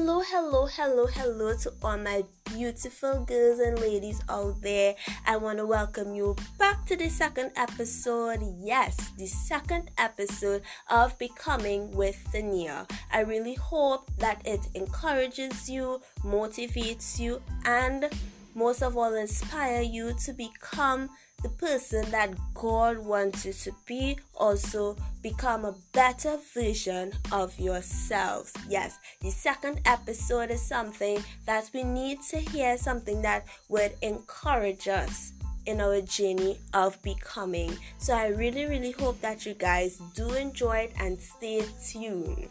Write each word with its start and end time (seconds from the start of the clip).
Hello, 0.00 0.22
hello, 0.24 0.66
hello, 0.66 1.06
hello 1.06 1.56
to 1.56 1.72
all 1.82 1.98
my 1.98 2.22
beautiful 2.44 3.24
girls 3.24 3.58
and 3.58 3.80
ladies 3.80 4.20
out 4.28 4.62
there. 4.62 4.94
I 5.26 5.36
want 5.36 5.58
to 5.58 5.66
welcome 5.66 6.14
you 6.14 6.36
back 6.56 6.86
to 6.86 6.96
the 6.96 7.08
second 7.08 7.50
episode. 7.56 8.38
Yes, 8.60 8.96
the 9.18 9.26
second 9.26 9.90
episode 9.98 10.62
of 10.88 11.18
Becoming 11.18 11.90
with 11.96 12.16
Tania. 12.30 12.86
I 13.10 13.22
really 13.22 13.54
hope 13.54 14.08
that 14.18 14.40
it 14.46 14.68
encourages 14.76 15.68
you, 15.68 16.00
motivates 16.22 17.18
you, 17.18 17.42
and 17.64 18.08
most 18.54 18.84
of 18.84 18.96
all, 18.96 19.16
inspire 19.16 19.82
you 19.82 20.14
to 20.24 20.32
become 20.32 21.10
the 21.42 21.48
person 21.50 22.10
that 22.10 22.30
God 22.54 22.98
wants 22.98 23.44
you 23.44 23.52
to 23.52 23.72
be, 23.86 24.18
also 24.36 24.96
become 25.22 25.64
a 25.64 25.74
better 25.92 26.36
version 26.52 27.12
of 27.30 27.58
yourself. 27.58 28.52
Yes, 28.68 28.98
the 29.20 29.30
second 29.30 29.80
episode 29.84 30.50
is 30.50 30.62
something 30.62 31.22
that 31.46 31.70
we 31.72 31.84
need 31.84 32.18
to 32.30 32.38
hear, 32.38 32.76
something 32.76 33.22
that 33.22 33.46
would 33.68 33.92
encourage 34.02 34.88
us 34.88 35.32
in 35.66 35.80
our 35.80 36.00
journey 36.00 36.58
of 36.72 37.00
becoming. 37.02 37.76
So 37.98 38.14
I 38.14 38.28
really, 38.28 38.64
really 38.64 38.92
hope 38.92 39.20
that 39.20 39.46
you 39.46 39.54
guys 39.54 40.00
do 40.14 40.32
enjoy 40.32 40.88
it 40.88 40.92
and 40.98 41.20
stay 41.20 41.64
tuned. 41.86 42.48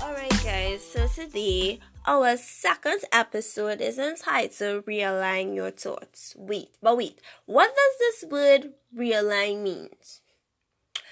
Alright, 0.00 0.44
guys, 0.44 0.84
so 0.84 1.08
today 1.08 1.80
our 2.06 2.36
second 2.36 3.00
episode 3.10 3.80
is 3.80 3.98
entitled 3.98 4.86
Realign 4.86 5.56
Your 5.56 5.72
Thoughts. 5.72 6.34
Wait, 6.38 6.70
but 6.80 6.96
wait, 6.96 7.20
what 7.46 7.74
does 7.74 7.98
this 7.98 8.30
word 8.30 8.74
realign 8.96 9.62
mean? 9.62 9.88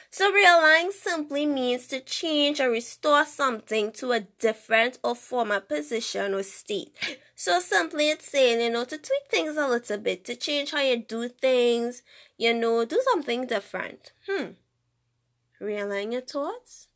So, 0.09 0.33
realign 0.33 0.93
simply 0.93 1.47
means 1.47 1.89
to 1.89 2.01
change 2.01 2.61
or 2.61 2.71
restore 2.71 3.27
something 3.27 3.91
to 3.93 4.13
a 4.13 4.21
different 4.21 4.99
or 5.03 5.15
former 5.17 5.61
position 5.61 6.33
or 6.33 6.43
state. 6.45 6.95
So, 7.35 7.61
simply 7.61 8.09
it's 8.09 8.31
saying, 8.31 8.61
you 8.63 8.71
know, 8.71 8.85
to 8.85 8.97
tweak 8.97 9.29
things 9.29 9.59
a 9.59 9.69
little 9.69 9.99
bit, 9.99 10.25
to 10.25 10.37
change 10.37 10.71
how 10.71 10.81
you 10.81 10.97
do 10.97 11.29
things, 11.29 12.03
you 12.39 12.55
know, 12.55 12.85
do 12.87 12.99
something 13.13 13.47
different. 13.47 14.13
Hmm. 14.27 14.53
Realign 15.61 16.13
your 16.13 16.23
thoughts? 16.23 16.89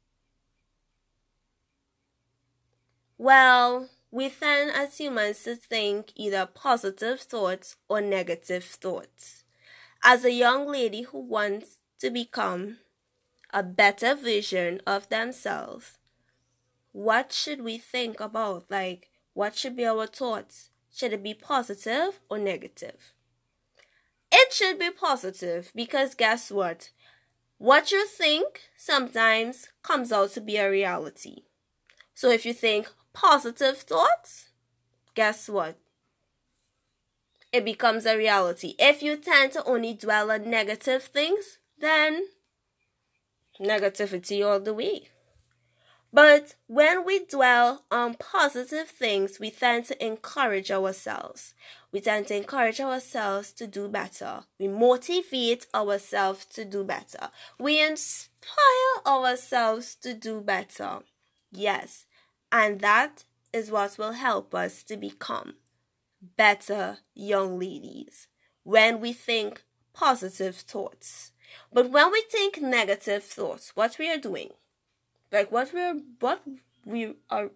Well, 3.22 3.90
we 4.10 4.30
tend 4.30 4.70
as 4.70 4.96
humans 4.96 5.42
to 5.42 5.54
think 5.54 6.12
either 6.16 6.46
positive 6.46 7.20
thoughts 7.20 7.76
or 7.86 8.00
negative 8.00 8.64
thoughts. 8.64 9.44
As 10.02 10.24
a 10.24 10.32
young 10.32 10.66
lady 10.66 11.02
who 11.02 11.18
wants 11.18 11.80
to 11.98 12.08
become 12.08 12.78
a 13.52 13.62
better 13.62 14.14
version 14.14 14.80
of 14.86 15.10
themselves, 15.10 15.98
what 16.92 17.30
should 17.30 17.60
we 17.60 17.76
think 17.76 18.20
about? 18.20 18.64
Like, 18.70 19.10
what 19.34 19.54
should 19.54 19.76
be 19.76 19.84
our 19.84 20.06
thoughts? 20.06 20.70
Should 20.91 21.12
it 21.12 21.22
be 21.22 21.34
positive 21.34 22.20
or 22.30 22.38
negative? 22.38 23.12
It 24.32 24.54
should 24.54 24.78
be 24.78 24.91
positive 24.91 25.72
because 25.74 26.14
guess 26.14 26.50
what? 26.50 26.88
What 27.58 27.92
you 27.92 28.06
think 28.06 28.62
sometimes 28.78 29.68
comes 29.82 30.10
out 30.10 30.30
to 30.30 30.41
be 30.41 30.56
a 30.56 30.70
reality. 30.70 31.42
So 32.20 32.28
if 32.28 32.44
you 32.44 32.52
think, 32.52 32.86
positive 33.14 33.78
thoughts, 33.78 34.50
guess 35.14 35.48
what? 35.48 35.78
It 37.50 37.64
becomes 37.64 38.04
a 38.04 38.14
reality. 38.14 38.74
If 38.78 39.02
you 39.02 39.16
tend 39.16 39.52
to 39.52 39.64
only 39.64 39.94
dwell 39.94 40.30
on 40.30 40.50
negative 40.50 41.04
things, 41.04 41.56
then 41.78 42.26
negativity 43.58 44.46
all 44.46 44.60
the 44.60 44.74
way. 44.74 45.08
But 46.12 46.56
when 46.66 47.06
we 47.06 47.24
dwell 47.24 47.84
on 47.91 48.16
positive 48.16 48.88
things, 48.88 49.41
we 49.41 49.50
tend 49.50 49.87
to 49.87 50.06
encourage 50.06 50.70
ourselves. 50.70 51.54
We 51.91 52.02
tend 52.02 52.26
to 52.26 52.37
encourage 52.37 52.82
ourselves 52.82 53.50
to 53.54 53.66
do 53.66 53.88
better. 53.88 54.41
We 54.58 54.69
motivate 54.69 55.69
ourselves 55.75 56.44
to 56.52 56.66
do 56.66 56.84
better. 56.84 57.31
We 57.58 57.82
inspire 57.82 59.06
ourselves 59.06 59.94
to 60.02 60.12
do 60.12 60.42
better. 60.42 60.98
Yes, 61.50 62.04
and 62.53 62.81
that 62.81 63.25
is 63.53 63.71
what 63.71 63.99
will 63.99 64.12
help 64.12 64.55
us 64.55 64.83
to 64.84 64.97
become 64.97 65.55
better 66.37 66.99
young 67.15 67.59
ladies 67.59 68.28
when 68.62 69.00
we 69.00 69.12
think 69.12 69.65
positive 69.93 70.56
thoughts. 70.56 71.33
But 71.72 71.91
when 71.91 72.12
we 72.12 72.22
think 72.31 72.61
negative 72.61 73.25
thoughts, 73.25 73.72
what 73.75 73.99
we 73.99 74.11
are 74.11 74.19
doing, 74.19 74.50
like 75.33 75.50
what 75.50 75.72
we're 75.72 76.00
what 76.21 76.43
we 76.84 77.15
are 77.28 77.50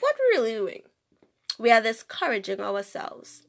what 0.00 0.16
we're 0.18 0.40
really 0.40 0.52
doing, 0.52 0.82
we 1.58 1.70
are 1.70 1.80
discouraging 1.82 2.60
ourselves. 2.60 3.42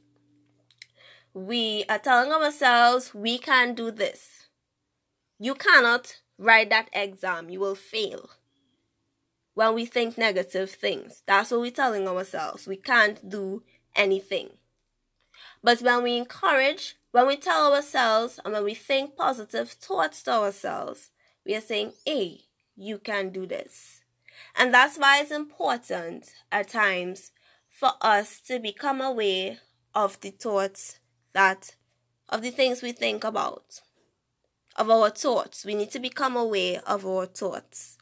We 1.33 1.85
are 1.87 1.99
telling 1.99 2.31
ourselves 2.31 3.13
we 3.13 3.37
can't 3.37 3.75
do 3.75 3.91
this. 3.91 4.47
You 5.39 5.55
cannot 5.55 6.19
write 6.37 6.69
that 6.69 6.89
exam, 6.93 7.49
you 7.49 7.59
will 7.59 7.75
fail 7.75 8.29
when 9.53 9.73
we 9.73 9.85
think 9.85 10.17
negative 10.17 10.71
things. 10.71 11.23
That's 11.25 11.51
what 11.51 11.61
we're 11.61 11.71
telling 11.71 12.07
ourselves. 12.07 12.67
We 12.67 12.77
can't 12.77 13.29
do 13.29 13.63
anything. 13.95 14.49
But 15.63 15.81
when 15.81 16.03
we 16.03 16.17
encourage, 16.17 16.95
when 17.11 17.27
we 17.27 17.37
tell 17.37 17.73
ourselves, 17.73 18.39
and 18.43 18.53
when 18.53 18.63
we 18.63 18.73
think 18.73 19.15
positive 19.15 19.69
thoughts 19.69 20.23
to 20.23 20.31
ourselves, 20.31 21.11
we 21.45 21.55
are 21.55 21.61
saying, 21.61 21.93
hey, 22.05 22.41
you 22.75 22.97
can 22.97 23.29
do 23.29 23.45
this. 23.45 24.01
And 24.55 24.73
that's 24.73 24.97
why 24.97 25.19
it's 25.19 25.31
important 25.31 26.33
at 26.51 26.69
times 26.69 27.31
for 27.69 27.91
us 28.01 28.39
to 28.41 28.59
become 28.59 29.01
aware 29.01 29.59
of 29.93 30.19
the 30.21 30.31
thoughts 30.31 30.99
that, 31.33 31.75
of 32.29 32.41
the 32.41 32.51
things 32.51 32.81
we 32.81 32.91
think 32.91 33.23
about, 33.23 33.81
of 34.75 34.89
our 34.89 35.09
thoughts. 35.09 35.65
We 35.65 35.75
need 35.75 35.91
to 35.91 35.99
become 35.99 36.35
aware 36.35 36.81
of 36.87 37.05
our 37.05 37.25
thoughts. 37.25 37.97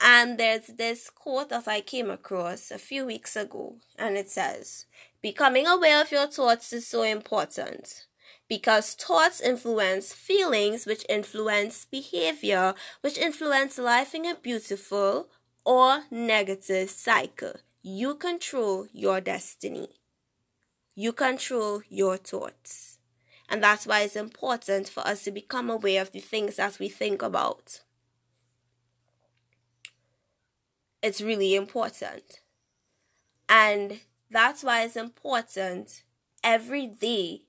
And 0.00 0.38
there's 0.38 0.66
this 0.66 1.10
quote 1.10 1.48
that 1.48 1.66
I 1.66 1.80
came 1.80 2.10
across 2.10 2.70
a 2.70 2.78
few 2.78 3.06
weeks 3.06 3.36
ago, 3.36 3.76
and 3.98 4.16
it 4.16 4.30
says, 4.30 4.86
Becoming 5.22 5.66
aware 5.66 6.00
of 6.02 6.12
your 6.12 6.26
thoughts 6.26 6.72
is 6.72 6.86
so 6.86 7.02
important 7.02 8.06
because 8.48 8.94
thoughts 8.94 9.40
influence 9.40 10.12
feelings, 10.12 10.86
which 10.86 11.04
influence 11.08 11.84
behavior, 11.84 12.74
which 13.00 13.18
influence 13.18 13.78
life 13.78 14.14
in 14.14 14.24
a 14.24 14.34
beautiful 14.34 15.28
or 15.64 16.04
negative 16.10 16.90
cycle. 16.90 17.54
You 17.82 18.14
control 18.14 18.86
your 18.92 19.20
destiny. 19.20 19.88
You 20.94 21.12
control 21.12 21.82
your 21.88 22.16
thoughts. 22.16 22.98
And 23.48 23.62
that's 23.62 23.86
why 23.86 24.00
it's 24.00 24.16
important 24.16 24.88
for 24.88 25.06
us 25.06 25.24
to 25.24 25.30
become 25.30 25.70
aware 25.70 26.02
of 26.02 26.12
the 26.12 26.20
things 26.20 26.56
that 26.56 26.78
we 26.78 26.88
think 26.88 27.22
about. 27.22 27.80
It's 31.06 31.20
really 31.20 31.54
important. 31.54 32.40
And 33.48 34.00
that's 34.28 34.64
why 34.64 34.82
it's 34.82 34.96
important 34.96 36.02
every 36.42 36.88
day 36.88 37.42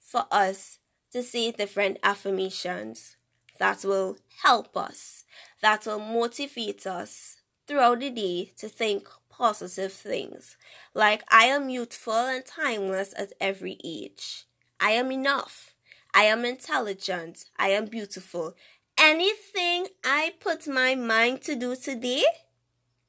for 0.00 0.24
us 0.30 0.78
to 1.12 1.22
say 1.22 1.50
different 1.50 1.98
affirmations 2.02 3.18
that 3.58 3.84
will 3.84 4.16
help 4.42 4.78
us, 4.78 5.24
that 5.60 5.84
will 5.84 5.98
motivate 5.98 6.86
us 6.86 7.36
throughout 7.66 8.00
the 8.00 8.08
day 8.08 8.54
to 8.56 8.66
think 8.66 9.06
positive 9.28 9.92
things. 9.92 10.56
Like, 10.94 11.22
I 11.30 11.44
am 11.44 11.68
youthful 11.68 12.14
and 12.14 12.46
timeless 12.46 13.12
at 13.18 13.34
every 13.38 13.76
age. 13.84 14.46
I 14.80 14.92
am 14.92 15.12
enough. 15.12 15.74
I 16.14 16.22
am 16.22 16.46
intelligent. 16.46 17.44
I 17.58 17.72
am 17.72 17.84
beautiful. 17.84 18.54
Anything 18.96 19.88
I 20.02 20.32
put 20.40 20.66
my 20.66 20.94
mind 20.94 21.42
to 21.42 21.54
do 21.54 21.76
today, 21.76 22.24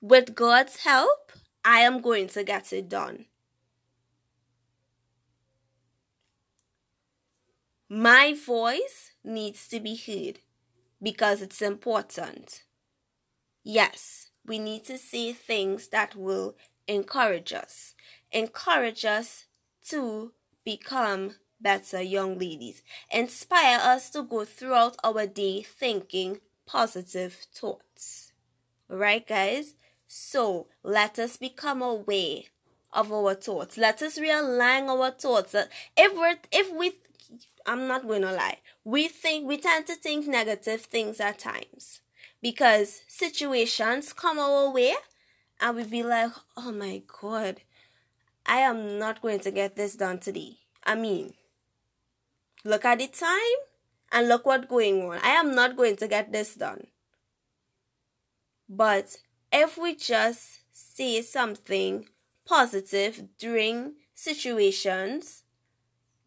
with 0.03 0.35
God's 0.35 0.83
help, 0.83 1.31
I 1.63 1.79
am 1.79 2.01
going 2.01 2.27
to 2.27 2.44
get 2.44 2.73
it 2.73 2.89
done. 2.89 3.25
My 7.88 8.35
voice 8.35 9.11
needs 9.23 9.65
to 9.69 9.79
be 9.79 9.95
heard 9.95 10.39
because 11.01 11.41
it's 11.41 11.61
important. 11.61 12.63
Yes, 13.63 14.31
we 14.45 14.59
need 14.59 14.83
to 14.85 14.97
say 14.97 15.31
things 15.31 15.88
that 15.88 16.17
will 16.17 16.57
encourage 16.85 17.53
us, 17.53 17.95
encourage 18.29 19.05
us 19.05 19.45
to 19.88 20.33
become 20.65 21.35
better 21.61 22.01
young 22.01 22.38
ladies, 22.38 22.83
inspire 23.09 23.79
us 23.81 24.09
to 24.09 24.23
go 24.23 24.44
throughout 24.44 24.97
our 25.01 25.25
day 25.25 25.61
thinking 25.61 26.41
positive 26.65 27.45
thoughts. 27.53 28.33
Alright, 28.91 29.25
guys? 29.25 29.75
So 30.15 30.68
let 30.83 31.18
us 31.18 31.38
become 31.38 31.81
aware 31.81 32.42
of 32.92 33.12
our 33.12 33.33
thoughts. 33.33 33.80
Let 33.80 34.00
us 34.04 34.19
realign 34.19 34.88
our 34.88 35.10
thoughts. 35.10 35.56
If 35.98 36.13
we 36.13 36.36
if 36.51 36.71
we 36.71 36.94
I'm 37.65 37.88
not 37.88 38.07
going 38.07 38.21
to 38.21 38.31
lie. 38.31 38.60
We 38.83 39.07
think 39.07 39.48
we 39.48 39.57
tend 39.57 39.88
to 39.88 39.95
think 39.95 40.27
negative 40.27 40.81
things 40.81 41.19
at 41.19 41.39
times 41.39 42.01
because 42.44 43.01
situations 43.07 44.13
come 44.13 44.38
our 44.38 44.71
way 44.71 44.94
and 45.60 45.77
we 45.77 45.83
be 45.83 46.04
like, 46.04 46.31
oh 46.56 46.71
my 46.71 47.01
god, 47.21 47.62
I 48.45 48.57
am 48.57 49.00
not 49.00 49.19
going 49.19 49.39
to 49.39 49.50
get 49.50 49.75
this 49.75 49.95
done 49.95 50.19
today. 50.19 50.57
I 50.83 50.94
mean, 50.94 51.33
look 52.63 52.86
at 52.86 53.00
the 53.00 53.07
time 53.07 53.60
and 54.12 54.27
look 54.27 54.45
what's 54.45 54.68
going 54.68 55.01
on. 55.10 55.18
I 55.24 55.30
am 55.30 55.56
not 55.56 55.75
going 55.75 55.95
to 55.95 56.07
get 56.07 56.31
this 56.31 56.54
done. 56.54 56.86
But 58.69 59.18
if 59.53 59.77
we 59.77 59.95
just 59.95 60.61
say 60.71 61.21
something 61.21 62.09
positive 62.45 63.23
during 63.38 63.94
situations 64.15 65.44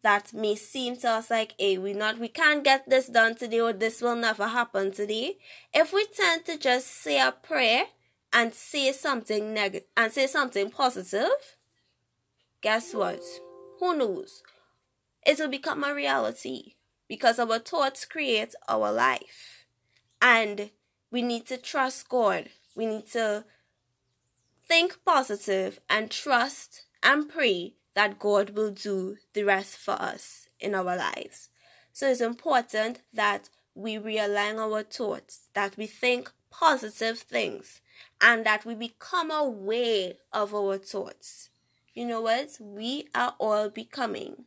that 0.01 0.33
may 0.33 0.55
seem 0.55 0.95
to 0.95 1.09
us 1.09 1.29
like, 1.29 1.53
hey, 1.59 1.77
we 1.77 1.93
not 1.93 2.17
we 2.17 2.29
can't 2.29 2.63
get 2.63 2.89
this 2.89 3.07
done 3.07 3.35
today 3.35 3.59
or 3.59 3.73
this 3.73 4.01
will 4.01 4.15
never 4.15 4.47
happen 4.47 4.91
today. 4.91 5.37
If 5.73 5.91
we 5.91 6.05
tend 6.05 6.45
to 6.45 6.57
just 6.57 6.87
say 6.87 7.19
a 7.19 7.31
prayer 7.31 7.83
and 8.31 8.53
say 8.53 8.93
something 8.93 9.53
negative 9.53 9.89
and 9.97 10.11
say 10.11 10.27
something 10.27 10.69
positive, 10.69 11.57
guess 12.61 12.93
what? 12.93 13.21
Who 13.79 13.97
knows? 13.97 14.43
It 15.25 15.39
will 15.39 15.49
become 15.49 15.83
a 15.83 15.93
reality 15.93 16.75
because 17.09 17.39
our 17.39 17.59
thoughts 17.59 18.05
create 18.05 18.55
our 18.69 18.91
life. 18.91 19.65
And 20.21 20.71
we 21.11 21.21
need 21.21 21.45
to 21.47 21.57
trust 21.57 22.07
God. 22.07 22.49
We 22.77 22.85
need 22.85 23.07
to 23.13 23.43
think 24.67 24.99
positive 25.03 25.79
and 25.89 26.11
trust 26.11 26.83
and 27.01 27.27
pray 27.27 27.73
that 27.95 28.19
God 28.19 28.51
will 28.51 28.69
do 28.69 29.17
the 29.33 29.43
rest 29.43 29.77
for 29.77 29.93
us 29.93 30.47
in 30.59 30.75
our 30.75 30.95
lives. 30.95 31.49
So 31.91 32.07
it's 32.07 32.21
important 32.21 33.01
that 33.11 33.49
we 33.73 33.95
realign 33.95 34.59
our 34.59 34.83
thoughts, 34.83 35.49
that 35.55 35.75
we 35.75 35.87
think 35.87 36.31
positive 36.51 37.17
things, 37.17 37.81
and 38.21 38.45
that 38.45 38.63
we 38.63 38.75
become 38.75 39.31
aware 39.31 40.13
of 40.31 40.53
our 40.53 40.77
thoughts. 40.77 41.49
You 41.95 42.05
know 42.05 42.21
what? 42.21 42.57
We 42.59 43.07
are 43.15 43.33
all 43.39 43.69
becoming. 43.69 44.45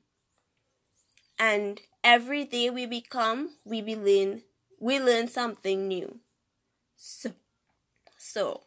And 1.37 1.81
every 2.05 2.45
day 2.45 2.71
we 2.71 2.87
become, 2.87 3.57
we 3.65 3.83
learn, 3.83 4.43
we 4.79 5.01
learn 5.01 5.27
something 5.27 5.89
new. 5.89 6.21
So, 6.97 7.33
so 8.33 8.63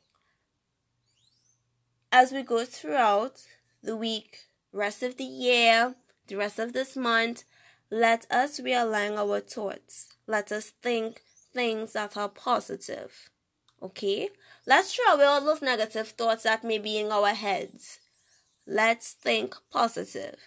as 2.11 2.31
we 2.31 2.43
go 2.43 2.65
throughout 2.65 3.41
the 3.81 3.95
week, 3.95 4.41
rest 4.71 5.01
of 5.01 5.17
the 5.17 5.23
year, 5.23 5.95
the 6.27 6.35
rest 6.35 6.59
of 6.59 6.73
this 6.73 6.95
month, 6.95 7.43
let 7.89 8.29
us 8.29 8.59
realign 8.59 9.17
our 9.17 9.39
thoughts. 9.39 10.09
Let 10.27 10.51
us 10.51 10.71
think 10.81 11.21
things 11.53 11.93
that 11.93 12.15
are 12.15 12.29
positive. 12.29 13.29
Okay? 13.81 14.29
Let's 14.67 14.93
throw 14.93 15.13
away 15.13 15.25
all 15.25 15.43
those 15.43 15.61
negative 15.61 16.09
thoughts 16.09 16.43
that 16.43 16.63
may 16.63 16.77
be 16.77 16.99
in 16.99 17.11
our 17.11 17.33
heads. 17.33 17.99
Let's 18.67 19.13
think 19.13 19.55
positive 19.71 20.37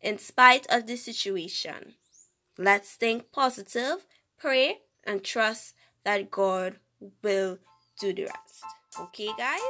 in 0.00 0.18
spite 0.18 0.66
of 0.70 0.86
the 0.86 0.96
situation. 0.96 1.94
Let's 2.58 2.94
think 2.94 3.32
positive, 3.32 4.06
pray, 4.38 4.78
and 5.04 5.22
trust 5.22 5.74
that 6.04 6.30
God 6.30 6.76
will 7.22 7.58
do 7.98 8.12
the 8.12 8.24
rest. 8.24 8.64
Okay, 9.00 9.30
guys? 9.36 9.60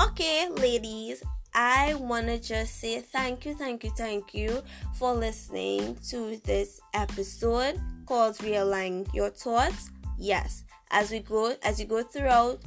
Okay, 0.00 0.48
ladies, 0.50 1.22
I 1.54 1.94
want 1.94 2.26
to 2.26 2.38
just 2.38 2.80
say 2.80 3.00
thank 3.00 3.46
you, 3.46 3.54
thank 3.54 3.84
you, 3.84 3.90
thank 3.90 4.34
you 4.34 4.62
for 4.94 5.14
listening 5.14 5.96
to 6.10 6.40
this 6.44 6.80
episode 6.94 7.80
called 8.06 8.36
Realign 8.38 9.12
Your 9.14 9.30
Thoughts. 9.30 9.90
Yes, 10.18 10.64
as 10.90 11.10
we 11.10 11.20
go, 11.20 11.54
as 11.62 11.78
you 11.78 11.86
go 11.86 12.02
throughout 12.02 12.60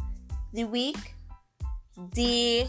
the 0.53 0.63
week, 0.63 1.15
the 2.13 2.65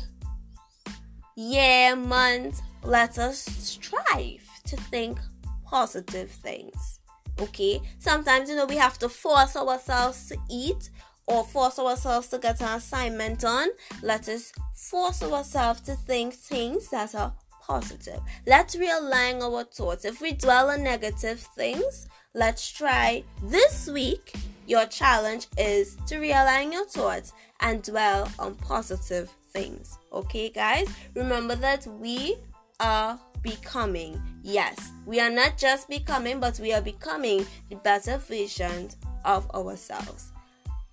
year, 1.36 1.94
month, 1.94 2.60
let 2.82 3.18
us 3.18 3.38
strive 3.38 4.48
to 4.66 4.76
think 4.76 5.18
positive 5.64 6.30
things. 6.30 6.97
Okay, 7.40 7.80
sometimes 7.98 8.50
you 8.50 8.56
know 8.56 8.66
we 8.66 8.76
have 8.76 8.98
to 8.98 9.08
force 9.08 9.56
ourselves 9.56 10.26
to 10.28 10.36
eat 10.50 10.90
or 11.26 11.44
force 11.44 11.78
ourselves 11.78 12.28
to 12.28 12.38
get 12.38 12.60
an 12.60 12.76
assignment 12.76 13.40
done. 13.40 13.68
Let 14.02 14.28
us 14.28 14.52
force 14.74 15.22
ourselves 15.22 15.82
to 15.82 15.94
think 15.94 16.34
things 16.34 16.88
that 16.88 17.14
are 17.14 17.32
positive. 17.60 18.20
Let's 18.46 18.74
realign 18.76 19.42
our 19.42 19.64
thoughts. 19.64 20.04
If 20.04 20.20
we 20.20 20.32
dwell 20.32 20.70
on 20.70 20.82
negative 20.82 21.40
things, 21.54 22.08
let's 22.34 22.70
try 22.70 23.22
this 23.42 23.88
week. 23.88 24.34
Your 24.66 24.86
challenge 24.86 25.46
is 25.56 25.96
to 26.06 26.16
realign 26.16 26.72
your 26.72 26.86
thoughts 26.86 27.32
and 27.60 27.82
dwell 27.82 28.30
on 28.38 28.54
positive 28.56 29.30
things. 29.52 29.98
Okay, 30.12 30.48
guys? 30.48 30.88
Remember 31.14 31.54
that 31.56 31.86
we 31.86 32.36
are 32.80 33.18
becoming. 33.42 34.20
Yes, 34.42 34.92
we 35.06 35.20
are 35.20 35.30
not 35.30 35.58
just 35.58 35.88
becoming, 35.88 36.40
but 36.40 36.58
we 36.58 36.72
are 36.72 36.80
becoming 36.80 37.46
the 37.68 37.76
better 37.76 38.18
versions 38.18 38.96
of 39.24 39.50
ourselves. 39.50 40.32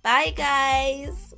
Bye, 0.02 0.32
guys. 0.36 1.34